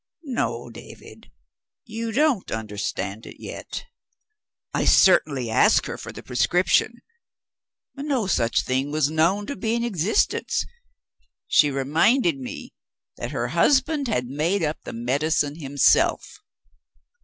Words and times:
"No, 0.33 0.71
David; 0.71 1.29
you 1.85 2.11
don't 2.11 2.49
understand 2.51 3.27
it 3.27 3.39
yet. 3.39 3.85
I 4.73 4.83
certainly 4.83 5.51
asked 5.51 5.85
her 5.85 5.95
for 5.95 6.11
the 6.11 6.23
prescription. 6.23 7.03
No 7.95 8.25
such 8.25 8.63
thing 8.63 8.89
was 8.89 9.11
known 9.11 9.45
to 9.45 9.55
be 9.55 9.75
in 9.75 9.83
existence 9.83 10.65
she 11.45 11.69
reminded 11.69 12.39
me 12.39 12.73
that 13.17 13.29
her 13.29 13.49
husband 13.49 14.07
had 14.07 14.25
made 14.25 14.63
up 14.63 14.79
the 14.85 14.93
medicine 14.93 15.57
himself. 15.59 16.39